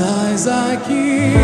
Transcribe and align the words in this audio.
Estás 0.00 0.48
aqui, 0.48 1.34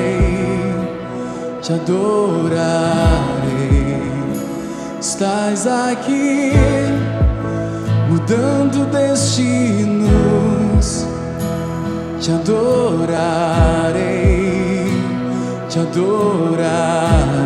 te 1.62 1.72
adorarei. 1.72 2.66
Estás 5.00 5.66
aqui, 5.66 6.52
mudando 8.10 8.86
destinos. 8.92 10.06
Te 12.20 12.32
adorarei, 12.34 13.16
te 15.70 15.80
adorarei. 15.80 17.45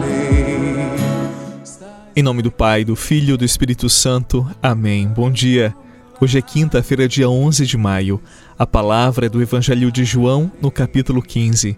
Em 2.16 2.24
nome 2.24 2.42
do 2.42 2.52
Pai, 2.52 2.84
do 2.84 2.96
Filho 2.96 3.36
e 3.36 3.38
do 3.38 3.46
Espírito 3.46 3.88
Santo. 3.88 4.46
Amém. 4.62 5.08
Bom 5.08 5.30
dia. 5.30 5.76
Hoje 6.20 6.40
é 6.40 6.42
quinta-feira, 6.42 7.08
dia 7.08 7.30
11 7.30 7.66
de 7.68 7.78
maio. 7.78 8.20
A 8.58 8.66
palavra 8.66 9.28
é 9.28 9.30
do 9.30 9.42
Evangelho 9.42 9.92
de 9.92 10.04
João, 10.04 10.52
no 10.60 10.72
capítulo 10.72 11.22
15. 11.22 11.78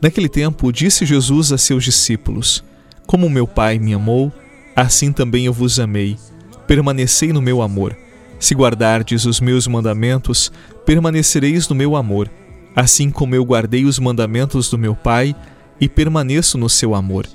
Naquele 0.00 0.28
tempo, 0.28 0.72
disse 0.72 1.04
Jesus 1.04 1.52
a 1.52 1.58
seus 1.58 1.84
discípulos: 1.84 2.64
Como 3.06 3.28
meu 3.28 3.46
Pai 3.46 3.78
me 3.78 3.92
amou, 3.92 4.32
assim 4.74 5.12
também 5.12 5.44
eu 5.44 5.52
vos 5.52 5.78
amei. 5.78 6.16
Permanecei 6.66 7.30
no 7.30 7.42
meu 7.42 7.60
amor. 7.60 7.96
Se 8.40 8.54
guardardes 8.54 9.26
os 9.26 9.38
meus 9.38 9.66
mandamentos, 9.66 10.50
permanecereis 10.86 11.68
no 11.68 11.74
meu 11.74 11.94
amor, 11.94 12.30
assim 12.74 13.10
como 13.10 13.34
eu 13.34 13.44
guardei 13.44 13.84
os 13.84 13.98
mandamentos 13.98 14.70
do 14.70 14.78
meu 14.78 14.96
Pai 14.96 15.36
e 15.78 15.88
permaneço 15.88 16.56
no 16.56 16.70
seu 16.70 16.94
amor. 16.94 17.26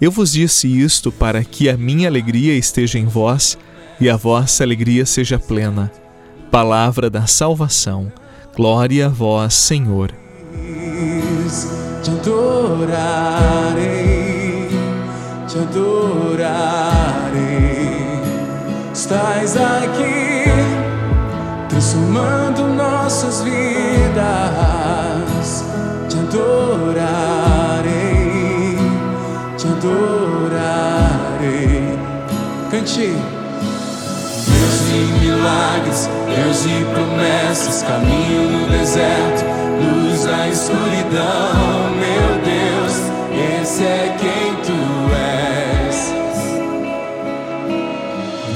Eu 0.00 0.12
vos 0.12 0.32
disse 0.32 0.68
isto 0.68 1.10
para 1.10 1.42
que 1.42 1.68
a 1.68 1.76
minha 1.76 2.08
alegria 2.08 2.54
esteja 2.54 2.98
em 2.98 3.06
vós 3.06 3.58
e 4.00 4.08
a 4.08 4.16
vossa 4.16 4.62
alegria 4.62 5.04
seja 5.04 5.38
plena. 5.38 5.90
Palavra 6.50 7.10
da 7.10 7.26
salvação. 7.26 8.12
Glória 8.54 9.06
a 9.06 9.08
vós, 9.08 9.54
Senhor. 9.54 10.12
Te 12.02 12.10
adorarei, 12.10 12.88
te 15.48 15.58
adorarei. 15.58 16.97
Cante. 32.78 33.12
Deus 34.46 34.78
de 34.86 34.98
milagres, 35.20 36.08
Deus 36.36 36.62
de 36.62 36.84
promessas, 36.94 37.82
caminho 37.82 38.50
no 38.50 38.66
deserto, 38.68 39.44
luz 39.82 40.24
na 40.24 40.46
escuridão, 40.46 41.90
meu 41.98 42.38
Deus, 42.44 42.94
esse 43.60 43.82
é 43.82 44.16
quem 44.20 44.54
tu 44.62 44.78
és. 45.12 46.14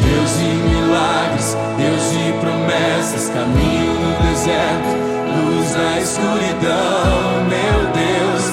Deus 0.05 0.31
de 0.39 0.51
milagres, 0.71 1.57
Deus 1.77 2.11
de 2.13 2.33
promessas, 2.39 3.29
caminho 3.31 3.93
no 3.95 4.13
deserto, 4.29 4.93
luz 5.35 5.75
na 5.75 5.99
escuridão, 5.99 7.45
meu 7.49 7.79
Deus, 7.93 8.45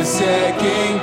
esse 0.00 0.24
é 0.24 0.54
quem 0.58 1.01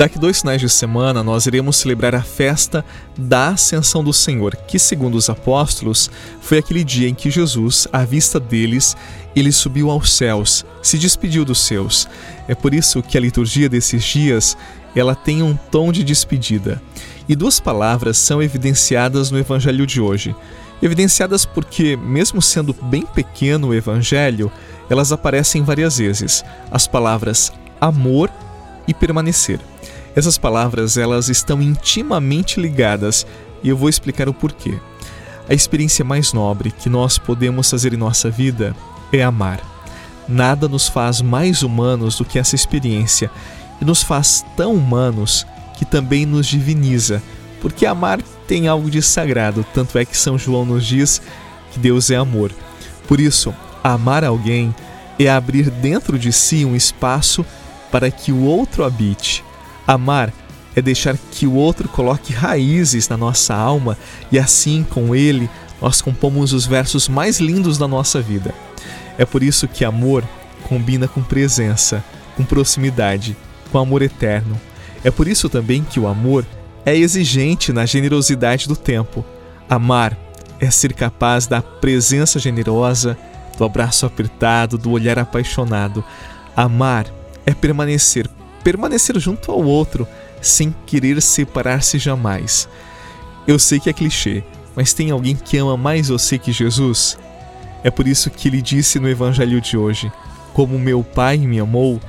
Daqui 0.00 0.18
dois 0.18 0.40
finais 0.40 0.62
de 0.62 0.68
semana, 0.70 1.22
nós 1.22 1.44
iremos 1.44 1.76
celebrar 1.76 2.14
a 2.14 2.22
festa 2.22 2.82
da 3.18 3.48
Ascensão 3.48 4.02
do 4.02 4.14
Senhor, 4.14 4.56
que, 4.56 4.78
segundo 4.78 5.14
os 5.14 5.28
apóstolos, 5.28 6.10
foi 6.40 6.56
aquele 6.56 6.82
dia 6.82 7.06
em 7.06 7.14
que 7.14 7.30
Jesus, 7.30 7.86
à 7.92 8.02
vista 8.02 8.40
deles, 8.40 8.96
ele 9.36 9.52
subiu 9.52 9.90
aos 9.90 10.10
céus, 10.16 10.64
se 10.80 10.96
despediu 10.96 11.44
dos 11.44 11.60
seus. 11.60 12.08
É 12.48 12.54
por 12.54 12.72
isso 12.72 13.02
que 13.02 13.18
a 13.18 13.20
liturgia 13.20 13.68
desses 13.68 14.02
dias 14.02 14.56
ela 14.96 15.14
tem 15.14 15.42
um 15.42 15.54
tom 15.54 15.92
de 15.92 16.02
despedida. 16.02 16.80
E 17.28 17.36
duas 17.36 17.60
palavras 17.60 18.16
são 18.16 18.42
evidenciadas 18.42 19.30
no 19.30 19.38
Evangelho 19.38 19.86
de 19.86 20.00
hoje. 20.00 20.34
Evidenciadas 20.80 21.44
porque, 21.44 21.94
mesmo 21.94 22.40
sendo 22.40 22.72
bem 22.72 23.04
pequeno 23.04 23.68
o 23.68 23.74
Evangelho, 23.74 24.50
elas 24.88 25.12
aparecem 25.12 25.62
várias 25.62 25.98
vezes. 25.98 26.42
As 26.70 26.86
palavras 26.86 27.52
amor 27.78 28.30
e 28.30 28.49
permanecer. 28.94 29.60
Essas 30.14 30.36
palavras 30.36 30.96
elas 30.96 31.28
estão 31.28 31.62
intimamente 31.62 32.60
ligadas 32.60 33.26
e 33.62 33.68
eu 33.68 33.76
vou 33.76 33.88
explicar 33.88 34.28
o 34.28 34.34
porquê. 34.34 34.78
A 35.48 35.54
experiência 35.54 36.04
mais 36.04 36.32
nobre 36.32 36.70
que 36.70 36.88
nós 36.88 37.18
podemos 37.18 37.70
fazer 37.70 37.92
em 37.92 37.96
nossa 37.96 38.30
vida 38.30 38.74
é 39.12 39.22
amar. 39.22 39.60
Nada 40.28 40.68
nos 40.68 40.88
faz 40.88 41.20
mais 41.20 41.62
humanos 41.62 42.16
do 42.16 42.24
que 42.24 42.38
essa 42.38 42.54
experiência 42.54 43.30
e 43.80 43.84
nos 43.84 44.02
faz 44.02 44.44
tão 44.56 44.74
humanos 44.74 45.46
que 45.76 45.84
também 45.84 46.26
nos 46.26 46.46
diviniza, 46.46 47.22
porque 47.60 47.86
amar 47.86 48.20
tem 48.46 48.68
algo 48.68 48.90
de 48.90 49.02
sagrado, 49.02 49.64
tanto 49.74 49.98
é 49.98 50.04
que 50.04 50.16
São 50.16 50.38
João 50.38 50.64
nos 50.64 50.86
diz 50.86 51.20
que 51.72 51.78
Deus 51.78 52.10
é 52.10 52.16
amor. 52.16 52.52
Por 53.08 53.18
isso, 53.18 53.54
amar 53.82 54.24
alguém 54.24 54.74
é 55.18 55.28
abrir 55.28 55.70
dentro 55.70 56.18
de 56.18 56.32
si 56.32 56.64
um 56.64 56.76
espaço 56.76 57.44
para 57.90 58.10
que 58.10 58.32
o 58.32 58.44
outro 58.44 58.84
habite. 58.84 59.44
Amar 59.86 60.32
é 60.74 60.80
deixar 60.80 61.16
que 61.32 61.46
o 61.46 61.54
outro 61.54 61.88
coloque 61.88 62.32
raízes 62.32 63.08
na 63.08 63.16
nossa 63.16 63.54
alma 63.54 63.98
e 64.30 64.38
assim, 64.38 64.84
com 64.88 65.14
ele, 65.14 65.50
nós 65.80 66.00
compomos 66.00 66.52
os 66.52 66.66
versos 66.66 67.08
mais 67.08 67.40
lindos 67.40 67.78
da 67.78 67.88
nossa 67.88 68.20
vida. 68.20 68.54
É 69.18 69.24
por 69.24 69.42
isso 69.42 69.66
que 69.66 69.84
amor 69.84 70.24
combina 70.68 71.08
com 71.08 71.22
presença, 71.22 72.04
com 72.36 72.44
proximidade, 72.44 73.36
com 73.72 73.78
amor 73.78 74.02
eterno. 74.02 74.60
É 75.02 75.10
por 75.10 75.26
isso 75.26 75.48
também 75.48 75.82
que 75.82 75.98
o 75.98 76.06
amor 76.06 76.46
é 76.84 76.96
exigente 76.96 77.72
na 77.72 77.86
generosidade 77.86 78.68
do 78.68 78.76
tempo. 78.76 79.24
Amar 79.68 80.16
é 80.60 80.70
ser 80.70 80.92
capaz 80.92 81.46
da 81.46 81.62
presença 81.62 82.38
generosa, 82.38 83.16
do 83.56 83.64
abraço 83.64 84.06
apertado, 84.06 84.78
do 84.78 84.90
olhar 84.90 85.18
apaixonado. 85.18 86.04
Amar 86.56 87.06
é 87.06 87.19
permanecer, 87.54 88.28
permanecer 88.62 89.18
junto 89.18 89.50
ao 89.50 89.62
outro, 89.62 90.06
sem 90.40 90.74
querer 90.86 91.20
separar-se 91.20 91.98
jamais. 91.98 92.68
Eu 93.46 93.58
sei 93.58 93.80
que 93.80 93.90
é 93.90 93.92
clichê, 93.92 94.42
mas 94.76 94.92
tem 94.92 95.10
alguém 95.10 95.34
que 95.34 95.56
ama 95.56 95.76
mais 95.76 96.08
você 96.08 96.38
que 96.38 96.52
Jesus? 96.52 97.18
É 97.82 97.90
por 97.90 98.06
isso 98.06 98.30
que 98.30 98.48
ele 98.48 98.60
disse 98.60 98.98
no 98.98 99.08
Evangelho 99.08 99.60
de 99.60 99.76
hoje: 99.76 100.12
Como 100.52 100.78
meu 100.78 101.02
Pai 101.02 101.38
me 101.38 101.58
amou, 101.58 102.00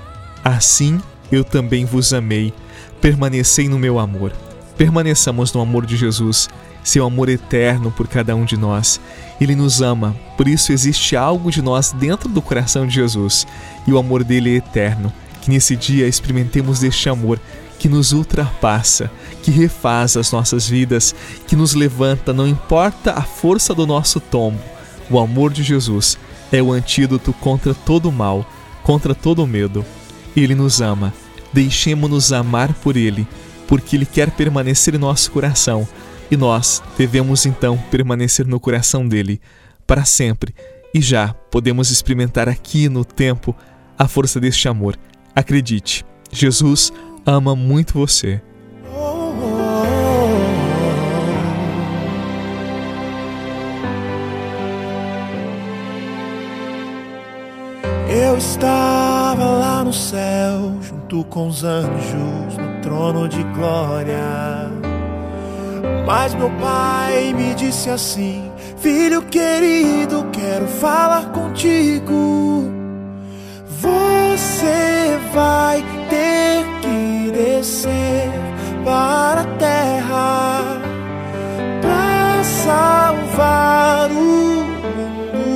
assim 0.43 0.99
eu 1.31 1.43
também 1.43 1.85
vos 1.85 2.13
amei. 2.13 2.53
Permanecei 2.99 3.69
no 3.69 3.79
meu 3.79 3.97
amor. 3.97 4.33
Permaneçamos 4.77 5.53
no 5.53 5.61
amor 5.61 5.85
de 5.85 5.95
Jesus, 5.95 6.49
seu 6.83 7.05
amor 7.05 7.29
eterno 7.29 7.91
por 7.91 8.07
cada 8.07 8.35
um 8.35 8.45
de 8.45 8.57
nós. 8.57 8.99
Ele 9.39 9.55
nos 9.55 9.81
ama, 9.81 10.15
por 10.37 10.47
isso 10.47 10.71
existe 10.71 11.15
algo 11.15 11.51
de 11.51 11.61
nós 11.61 11.91
dentro 11.91 12.29
do 12.29 12.41
coração 12.41 12.85
de 12.85 12.93
Jesus, 12.93 13.47
e 13.87 13.91
o 13.91 13.97
amor 13.97 14.23
dele 14.23 14.53
é 14.53 14.57
eterno. 14.57 15.11
Que 15.41 15.49
nesse 15.49 15.75
dia 15.75 16.07
experimentemos 16.07 16.79
deste 16.79 17.09
amor 17.09 17.39
que 17.79 17.89
nos 17.89 18.11
ultrapassa, 18.11 19.09
que 19.41 19.49
refaz 19.49 20.15
as 20.15 20.31
nossas 20.31 20.69
vidas, 20.69 21.15
que 21.47 21.55
nos 21.55 21.73
levanta, 21.73 22.31
não 22.31 22.47
importa 22.47 23.13
a 23.13 23.23
força 23.23 23.73
do 23.73 23.87
nosso 23.87 24.19
tombo. 24.19 24.59
O 25.09 25.19
amor 25.19 25.51
de 25.51 25.63
Jesus 25.63 26.15
é 26.51 26.61
o 26.61 26.71
antídoto 26.71 27.33
contra 27.33 27.73
todo 27.73 28.09
o 28.09 28.11
mal, 28.11 28.45
contra 28.83 29.15
todo 29.15 29.43
o 29.43 29.47
medo. 29.47 29.83
Ele 30.37 30.53
nos 30.53 30.79
ama. 30.79 31.11
Deixemo-nos 31.51 32.31
amar 32.31 32.71
por 32.75 32.95
Ele, 32.95 33.27
porque 33.67 33.95
Ele 33.95 34.05
quer 34.05 34.29
permanecer 34.29 34.93
em 34.93 34.99
nosso 34.99 35.31
coração 35.31 35.87
e 36.31 36.37
nós 36.37 36.81
devemos 36.97 37.45
então 37.45 37.77
permanecer 37.91 38.47
no 38.47 38.59
coração 38.59 39.05
dele 39.05 39.41
para 39.85 40.05
sempre. 40.05 40.55
E 40.93 41.01
já 41.01 41.33
podemos 41.51 41.91
experimentar 41.91 42.47
aqui 42.47 42.87
no 42.87 43.03
tempo 43.03 43.53
a 43.99 44.07
força 44.07 44.39
deste 44.39 44.69
amor. 44.69 44.97
Acredite, 45.35 46.05
Jesus 46.31 46.91
ama 47.25 47.55
muito 47.55 47.93
você. 47.93 48.41
Eu 58.09 58.37
estava 58.37 59.45
lá 59.45 59.83
no 59.83 59.93
céu, 59.93 60.77
junto 60.81 61.23
com 61.25 61.47
os 61.47 61.63
anjos, 61.63 62.57
no 62.57 62.81
trono 62.81 63.27
de 63.27 63.43
glória 63.43 64.80
Mas 66.13 66.35
meu 66.35 66.49
pai 66.59 67.33
me 67.33 67.55
disse 67.55 67.89
assim: 67.89 68.51
Filho 68.79 69.21
querido, 69.21 70.27
quero 70.33 70.67
falar 70.67 71.31
contigo. 71.31 72.69
Você 73.79 75.17
vai 75.33 75.81
ter 76.09 76.65
que 76.81 77.31
descer 77.31 78.29
para 78.83 79.43
a 79.43 79.45
terra 79.57 80.81
para 81.81 82.43
salvar 82.43 84.11
o 84.11 84.65
mundo. 85.31 85.55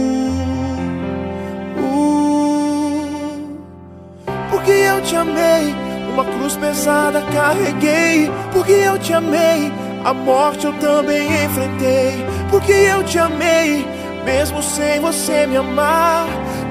Porque 4.49 4.71
eu 4.71 5.01
te 5.01 5.17
amei, 5.17 5.75
uma 6.13 6.23
cruz 6.23 6.55
pesada 6.55 7.21
carreguei. 7.33 8.31
Porque 8.53 8.71
eu 8.71 8.97
te 8.97 9.11
amei 9.11 9.84
a 10.05 10.13
morte 10.13 10.67
eu 10.67 10.73
também 10.73 11.25
enfrentei, 11.45 12.23
porque 12.51 12.71
eu 12.71 13.03
te 13.03 13.17
amei, 13.17 13.83
mesmo 14.23 14.61
sem 14.61 14.99
você 14.99 15.47
me 15.47 15.57
amar. 15.57 16.27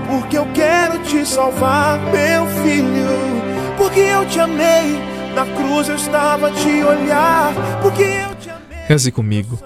Porque 0.06 0.38
eu 0.38 0.46
quero 0.52 1.02
te 1.02 1.26
salvar, 1.26 1.98
meu 1.98 2.46
filho. 2.62 3.74
Porque 3.76 3.98
eu 3.98 4.24
te 4.26 4.38
amei, 4.38 5.00
na 5.34 5.44
cruz 5.46 5.88
eu 5.88 5.96
estava 5.96 6.46
a 6.46 6.52
te 6.52 6.84
olhar. 6.84 7.52
Porque 7.82 8.04
eu 8.04 8.34
te 8.36 8.50
amei. 8.50 8.78
Reze 8.86 9.10
comigo. 9.10 9.58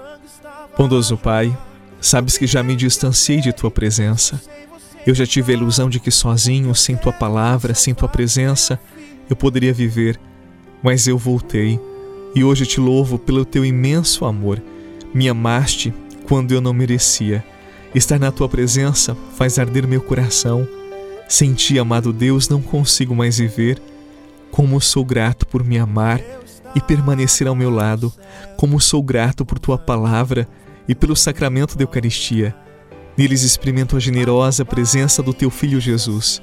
Bondoso 0.75 1.15
Pai, 1.15 1.55
sabes 2.01 2.39
que 2.39 2.47
já 2.47 2.63
me 2.63 2.75
distanciei 2.75 3.39
de 3.39 3.53
tua 3.53 3.69
presença. 3.69 4.41
Eu 5.05 5.13
já 5.13 5.27
tive 5.27 5.53
a 5.53 5.55
ilusão 5.55 5.91
de 5.91 5.99
que 5.99 6.09
sozinho, 6.09 6.73
sem 6.73 6.97
tua 6.97 7.13
palavra, 7.13 7.75
sem 7.75 7.93
tua 7.93 8.07
presença, 8.09 8.79
eu 9.29 9.35
poderia 9.35 9.73
viver, 9.73 10.19
mas 10.81 11.07
eu 11.07 11.19
voltei 11.19 11.79
e 12.35 12.43
hoje 12.43 12.65
te 12.65 12.79
louvo 12.79 13.17
pelo 13.17 13.45
teu 13.45 13.65
imenso 13.65 14.25
amor. 14.25 14.61
Me 15.13 15.27
amaste 15.27 15.93
quando 16.27 16.51
eu 16.51 16.61
não 16.61 16.73
merecia. 16.73 17.43
Estar 17.93 18.19
na 18.19 18.31
tua 18.31 18.47
presença 18.47 19.17
faz 19.35 19.57
arder 19.57 19.87
meu 19.87 20.01
coração. 20.01 20.67
Sem 21.27 21.53
ti, 21.53 21.79
amado 21.79 22.13
Deus, 22.13 22.47
não 22.47 22.61
consigo 22.61 23.15
mais 23.15 23.39
viver. 23.39 23.81
Como 24.51 24.79
sou 24.79 25.03
grato 25.03 25.47
por 25.47 25.63
me 25.63 25.77
amar 25.77 26.21
e 26.75 26.81
permanecer 26.81 27.47
ao 27.47 27.55
meu 27.55 27.69
lado. 27.69 28.13
Como 28.57 28.79
sou 28.79 29.01
grato 29.01 29.45
por 29.45 29.57
tua 29.57 29.77
palavra 29.77 30.47
e 30.87 30.93
pelo 30.93 31.15
sacramento 31.15 31.75
da 31.75 31.83
Eucaristia. 31.83 32.55
Neles 33.17 33.41
experimento 33.41 33.97
a 33.97 33.99
generosa 33.99 34.63
presença 34.63 35.21
do 35.21 35.33
teu 35.33 35.49
Filho 35.49 35.81
Jesus. 35.81 36.41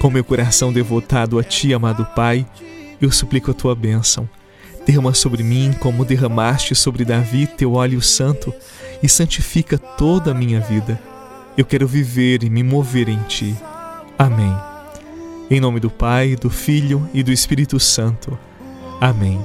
Com 0.00 0.10
meu 0.10 0.22
coração 0.22 0.72
devotado 0.72 1.38
a 1.38 1.42
ti, 1.42 1.74
amado 1.74 2.06
Pai, 2.14 2.46
eu 3.00 3.10
suplico 3.10 3.50
a 3.50 3.54
tua 3.54 3.74
bênção 3.74 4.28
Derrama 4.88 5.12
sobre 5.12 5.42
mim 5.42 5.74
como 5.78 6.02
derramaste 6.02 6.74
sobre 6.74 7.04
Davi 7.04 7.46
teu 7.46 7.74
óleo 7.74 8.00
santo 8.00 8.54
e 9.02 9.08
santifica 9.08 9.76
toda 9.76 10.30
a 10.30 10.34
minha 10.34 10.60
vida. 10.60 10.98
Eu 11.58 11.66
quero 11.66 11.86
viver 11.86 12.42
e 12.42 12.48
me 12.48 12.62
mover 12.62 13.06
em 13.06 13.18
ti. 13.24 13.54
Amém. 14.18 14.56
Em 15.50 15.60
nome 15.60 15.78
do 15.78 15.90
Pai, 15.90 16.36
do 16.36 16.48
Filho 16.48 17.06
e 17.12 17.22
do 17.22 17.30
Espírito 17.30 17.78
Santo. 17.78 18.38
Amém. 18.98 19.38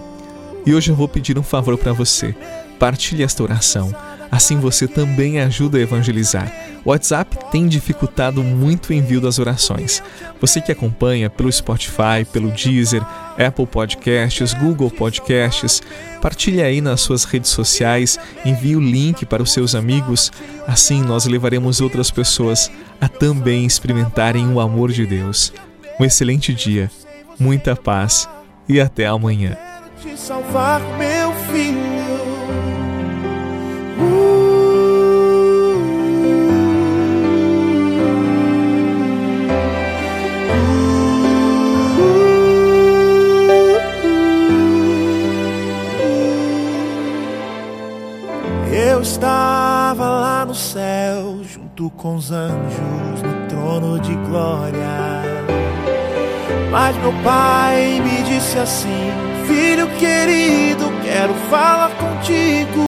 E 0.66 0.74
hoje 0.74 0.92
eu 0.92 0.96
vou 0.96 1.10
pedir 1.10 1.38
um 1.38 1.44
favor 1.44 1.78
para 1.78 1.92
você. 1.92 2.34
Partilhe 2.80 3.22
esta 3.22 3.44
oração 3.44 3.94
Assim 4.34 4.60
você 4.60 4.88
também 4.88 5.40
ajuda 5.40 5.78
a 5.78 5.82
evangelizar. 5.82 6.52
O 6.84 6.90
WhatsApp 6.90 7.38
tem 7.52 7.68
dificultado 7.68 8.44
muito 8.44 8.90
o 8.90 8.94
envio 8.94 9.22
das 9.22 9.38
orações. 9.38 10.02
Você 10.42 10.60
que 10.60 10.72
acompanha 10.72 11.30
pelo 11.30 11.52
Spotify, 11.52 12.26
pelo 12.32 12.50
Deezer, 12.50 13.04
Apple 13.38 13.68
Podcasts, 13.68 14.56
Google 14.56 14.90
Podcasts, 14.90 15.84
partilhe 16.20 16.64
aí 16.64 16.82
nas 16.82 17.02
suas 17.02 17.26
redes 17.26 17.52
sociais, 17.52 18.18
envie 18.44 18.76
o 18.76 18.82
link 18.82 19.24
para 19.24 19.44
os 19.44 19.54
seus 19.54 19.76
amigos. 19.76 20.32
Assim 20.66 21.04
nós 21.04 21.28
levaremos 21.28 21.80
outras 21.80 22.10
pessoas 22.10 22.72
a 23.00 23.08
também 23.08 23.68
experimentarem 23.68 24.52
o 24.52 24.60
amor 24.60 24.92
de 24.92 25.06
Deus. 25.06 25.54
Um 26.00 26.06
excelente 26.06 26.56
dia, 26.56 26.90
muita 27.40 27.76
paz 27.76 28.28
e 28.68 28.82
até 28.82 29.06
amanhã. 29.06 29.56
Eu 30.04 31.34
no 50.54 50.60
céu, 50.60 51.42
junto 51.44 51.90
com 51.90 52.16
os 52.16 52.32
anjos, 52.32 53.24
no 53.24 53.48
trono 53.50 54.00
de 54.00 54.14
glória. 54.28 55.24
Mas 56.70 56.96
meu 56.98 57.12
pai 57.24 58.00
me 58.00 58.22
disse 58.22 58.60
assim: 58.60 59.10
Filho 59.48 59.88
querido, 59.98 60.92
quero 61.04 61.34
falar 61.50 61.90
contigo. 61.98 62.93